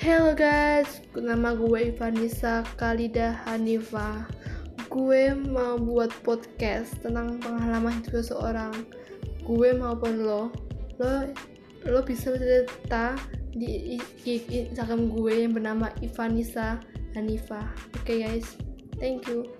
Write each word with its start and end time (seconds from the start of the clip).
Hello 0.00 0.32
guys, 0.32 1.04
nama 1.12 1.52
gue 1.52 1.92
Ivanisa 1.92 2.64
Kalida 2.80 3.36
Hanifa. 3.44 4.24
Gue 4.88 5.36
mau 5.36 5.76
buat 5.76 6.08
podcast 6.24 6.96
tentang 7.04 7.36
pengalaman 7.36 8.00
hidup 8.00 8.24
seseorang. 8.24 8.72
Gue 9.44 9.76
maupun 9.76 10.24
lo, 10.24 10.48
lo 10.96 11.28
lo 11.84 12.00
bisa 12.00 12.32
cerita 12.32 13.12
di 13.52 14.00
Instagram 14.24 15.12
gue 15.12 15.44
yang 15.44 15.52
bernama 15.52 15.92
Ivanisa 16.00 16.80
Hanifa. 17.12 17.60
Oke 18.00 18.16
okay 18.16 18.16
guys, 18.24 18.56
thank 18.96 19.28
you. 19.28 19.59